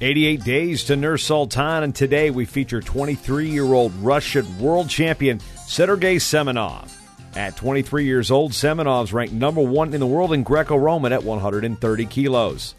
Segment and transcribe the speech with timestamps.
[0.00, 5.38] 88 days to Nur Sultan, and today we feature 23 year old Russian world champion
[5.66, 6.90] Sergey Semenov.
[7.36, 11.22] At 23 years old, Semenov's ranked number one in the world in Greco Roman at
[11.22, 12.74] 130 kilos.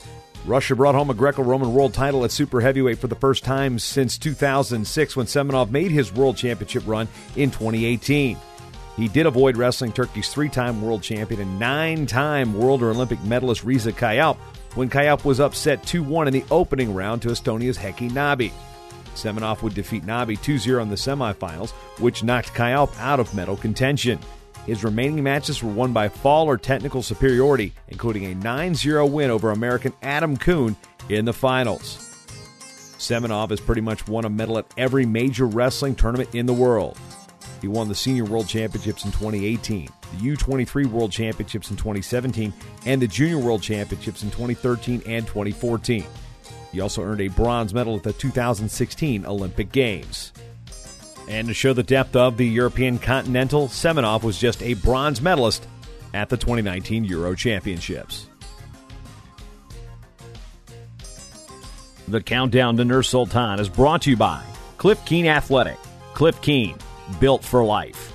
[0.46, 3.80] Russia brought home a Greco Roman world title at super heavyweight for the first time
[3.80, 8.38] since 2006 when Semenov made his world championship run in 2018.
[8.96, 13.22] He did avoid wrestling Turkey's three time world champion and nine time world or Olympic
[13.24, 14.38] medalist Riza Kayaalp
[14.76, 18.52] when Kayaalp was upset 2 1 in the opening round to Estonia's Heiki Nabi.
[19.16, 23.58] Semenov would defeat Nabi 2 0 in the semifinals, which knocked Kayaalp out of medal
[23.58, 24.20] contention.
[24.66, 29.30] His remaining matches were won by fall or technical superiority, including a 9 0 win
[29.30, 30.76] over American Adam Coon
[31.10, 31.98] in the finals.
[32.98, 36.98] Semenov has pretty much won a medal at every major wrestling tournament in the world.
[37.62, 42.54] He won the Senior World Championships in 2018, the U23 World Championships in 2017,
[42.86, 46.06] and the Junior World Championships in 2013 and 2014.
[46.72, 50.34] He also earned a bronze medal at the 2016 Olympic Games.
[51.28, 55.68] And to show the depth of the European Continental, Semenov was just a bronze medalist
[56.14, 58.28] at the 2019 Euro Championships.
[62.08, 64.44] The countdown to Nur Sultan is brought to you by
[64.78, 65.78] Cliff Keen Athletic.
[66.14, 66.78] Cliff Keen,
[67.20, 68.15] built for life.